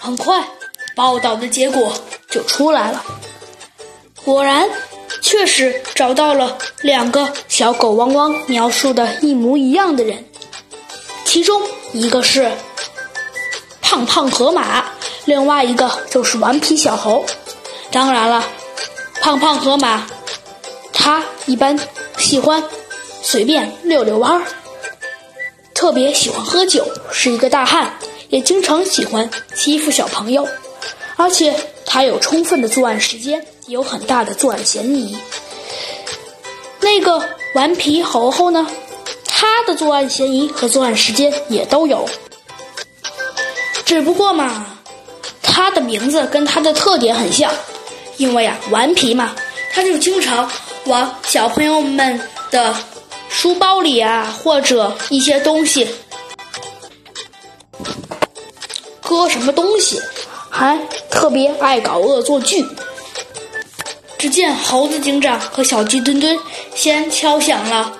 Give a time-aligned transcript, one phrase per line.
[0.00, 0.42] 很快，
[0.96, 1.92] 报道的结果
[2.30, 3.04] 就出来了。
[4.24, 4.68] 果然，
[5.20, 10.24] 确实找到了两个小狗汪汪描述的一模一样的人，
[11.26, 11.60] 其中
[11.92, 12.50] 一个是
[13.82, 14.84] 胖胖河马，
[15.26, 17.24] 另外一个就是顽皮小猴。
[17.92, 18.42] 当然了，
[19.20, 20.06] 胖胖河马
[20.94, 21.78] 他一般
[22.16, 22.64] 喜欢
[23.22, 24.42] 随便遛遛弯儿，
[25.74, 27.94] 特别喜欢喝酒，是一个大汉，
[28.30, 30.48] 也经常喜欢欺负小朋友，
[31.16, 31.54] 而且
[31.84, 35.18] 他有充分的作案时间，有很大的作案嫌疑。
[36.80, 37.22] 那个
[37.54, 38.66] 顽皮猴猴呢，
[39.26, 42.08] 他的作案嫌疑和作案时间也都有，
[43.84, 44.66] 只不过嘛，
[45.42, 47.52] 他的名字跟他的特点很像。
[48.16, 49.34] 因为啊，顽皮嘛，
[49.72, 50.50] 他就经常
[50.84, 52.20] 往小朋友们
[52.50, 52.76] 的
[53.30, 55.88] 书包里啊，或者一些东西
[59.10, 60.00] 搁什么东西，
[60.48, 60.78] 还
[61.10, 62.64] 特别爱搞恶作剧。
[64.16, 66.38] 只见猴子警长和小鸡墩墩
[66.76, 67.92] 先敲响了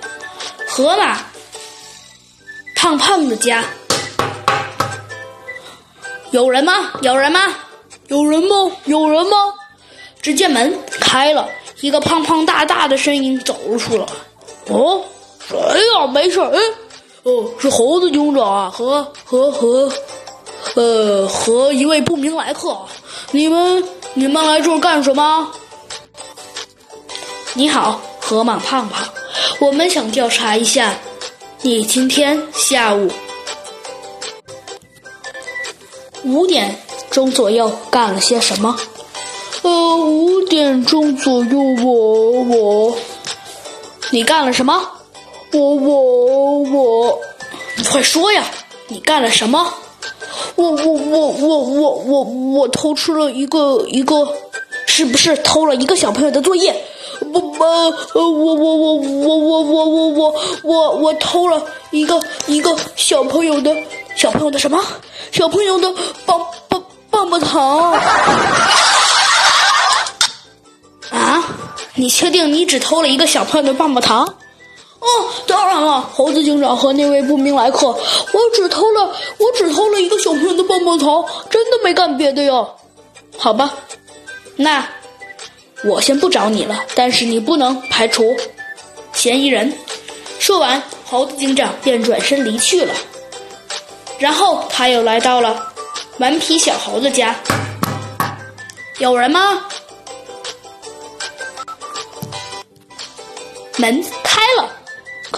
[0.69, 1.19] 河马
[2.77, 3.65] 胖胖的家，
[6.31, 6.93] 有人吗？
[7.03, 7.41] 有人吗？
[8.07, 8.71] 有人吗？
[8.85, 9.37] 有人吗？
[10.23, 11.49] 只见门开了，
[11.81, 14.07] 一个胖胖大大的身影走了出来。
[14.69, 15.03] 哦，
[15.49, 16.07] 谁呀？
[16.07, 16.59] 没事哎，
[17.25, 19.93] 哦，是猴子警长啊，和和和，
[20.75, 22.77] 呃，和一位不明来客。
[23.33, 25.51] 你们你们来这儿干什么？
[27.55, 29.09] 你好，河马胖胖，
[29.61, 30.95] 我们想调查一下，
[31.63, 33.11] 你今天下午
[36.25, 36.77] 五点
[37.11, 38.77] 钟左右干了些什么？
[39.63, 42.97] 呃，五点钟左右，我我，
[44.11, 44.89] 你干了什么？
[45.53, 47.19] 我我我，
[47.77, 48.45] 你快说呀！
[48.87, 49.75] 你干了什么？
[50.61, 54.29] 我我我我我我我偷吃了一个一个，
[54.87, 56.75] 是不是偷了一个小朋友的作业？
[57.33, 63.75] 不不，呃，我我我我我我我我我我偷了一个一个小朋友的
[64.15, 64.79] 小朋友的什么？
[65.33, 65.95] 小朋友的
[66.27, 66.39] 棒
[66.69, 67.93] 棒棒棒糖。
[71.11, 71.45] 啊！
[71.95, 74.35] 你确定你只偷了一个小朋友的棒棒糖？
[75.81, 82.69] 哦，当然了，猴子警长和那位不明来客，我只偷了，我只偷了一个小朋友的棒棒糖，真的没干别的哟。
[83.37, 83.73] 好吧，
[84.57, 84.87] 那
[85.85, 88.37] 我先不找你了，但是你不能排除
[89.13, 89.73] 嫌疑人。
[90.39, 92.95] 说完，猴子警长便转身离去了。
[94.19, 95.73] 然后他又来到了
[96.19, 97.35] 顽皮小猴子家，
[98.99, 99.65] 有人吗？
[103.77, 104.05] 门，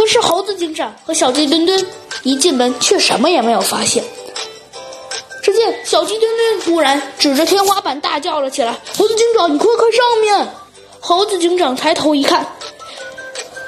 [0.02, 1.86] 可是猴子警长和小鸡墩墩
[2.24, 4.02] 一进门却什么也没有发现。
[5.44, 10.48] 只见小鸡墩墩突然指着天花板大叫了起来：“猴子警长，你快看上面！”
[10.98, 12.44] 猴子警长抬头一看，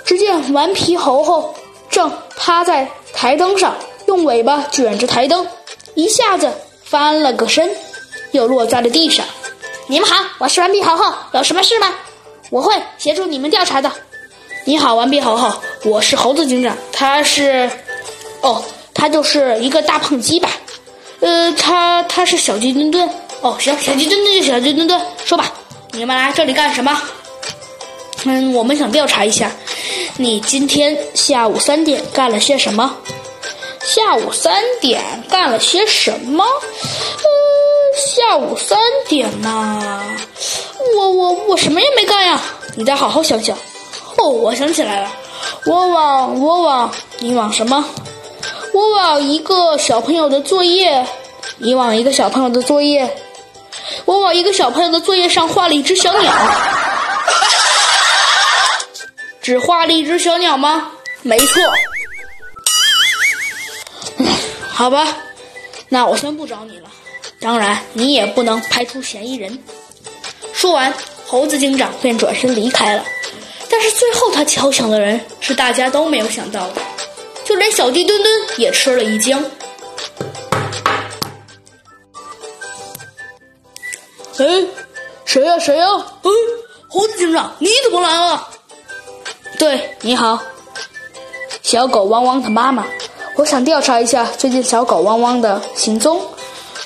[0.05, 1.55] 只见顽皮猴猴
[1.89, 3.77] 正趴在台灯上，
[4.09, 5.47] 用尾巴卷着台灯，
[5.95, 6.53] 一下子
[6.83, 7.71] 翻了个身，
[8.33, 9.25] 又落在了地上。
[9.87, 11.95] 你们好，我是顽皮猴猴，有什么事吗？
[12.51, 13.93] 我会协助你们调查的。
[14.67, 15.53] 你好，顽皮猴猴，
[15.85, 16.77] 我是猴子警长。
[16.93, 17.71] 他是，
[18.41, 20.51] 哦，他就是一个大胖鸡吧？
[21.21, 23.09] 呃，他他是小鸡墩墩。
[23.43, 25.53] 哦，行，小鸡墩墩就小鸡墩墩，说吧，
[25.93, 27.03] 你们来这里干什么？
[28.25, 29.51] 嗯，我们想调查一下，
[30.17, 32.97] 你今天下午三点干了些什么？
[33.85, 36.43] 下午三点干了些什么？
[36.43, 37.29] 呃，
[37.99, 40.03] 下午三点呐，
[40.97, 42.41] 我我我什么也没干呀！
[42.77, 43.55] 你再好好想想。
[44.17, 45.13] 哦，我想起来了，
[45.67, 47.85] 我往我往你往什么？
[48.73, 51.07] 我往一个小朋友的作业，
[51.59, 53.17] 你往一个小朋友的作业，
[54.05, 56.33] 我往一个小朋友的作业上画了一只小鸟，
[59.41, 60.91] 只画了一只小鸟吗？
[61.23, 61.63] 没错。
[64.69, 65.07] 好吧，
[65.89, 66.89] 那我先不找你了。
[67.39, 69.63] 当然，你也不能排除嫌疑人。
[70.53, 70.93] 说完，
[71.29, 73.05] 猴子警长便转身离开了。
[73.77, 76.75] 但是最后他敲响的人是大家都没有想到的，
[77.45, 79.37] 就连小鸡墩墩也吃了一惊。
[84.39, 84.47] 哎，
[85.25, 85.89] 谁呀谁呀？
[86.23, 86.31] 嗯，
[86.89, 88.49] 猴子警长，你怎么来了？
[89.59, 90.39] 对，你好，
[91.61, 92.87] 小狗汪汪的妈妈，
[93.35, 96.21] 我想调查一下最近小狗汪汪的行踪。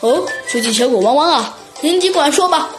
[0.00, 2.70] 哦，最近小狗汪汪啊，您尽管说吧。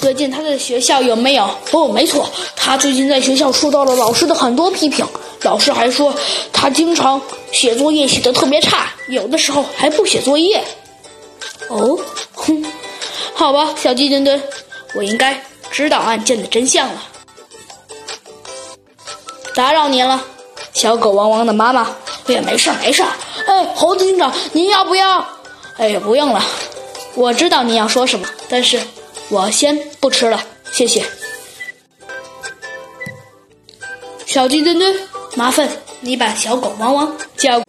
[0.00, 1.44] 最近他在学校有没有？
[1.72, 2.26] 哦，没错，
[2.56, 5.06] 他最近在学校受到了老师的很多批评。
[5.42, 6.14] 老师还说
[6.54, 7.20] 他经常
[7.52, 10.64] 写作业写的特别差，有的时候还不写作业。
[11.68, 11.98] 哦，
[12.32, 12.64] 哼，
[13.34, 14.42] 好吧，小鸡墩墩，
[14.94, 15.38] 我应该
[15.70, 17.02] 知道案件的真相了。
[19.54, 20.24] 打扰您了，
[20.72, 21.94] 小狗汪汪的妈妈。
[22.26, 23.02] 哎，没事没事。
[23.46, 25.26] 哎，猴子警长，您要不要？
[25.76, 26.42] 哎呀，不用了。
[27.14, 28.80] 我知道你要说什么，但是
[29.30, 30.42] 我先不吃了，
[30.72, 31.04] 谢谢。
[34.26, 35.68] 小鸡墩墩，麻烦
[36.00, 37.62] 你把小狗汪汪叫。